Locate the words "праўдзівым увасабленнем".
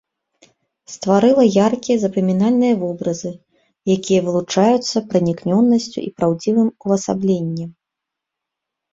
6.21-7.69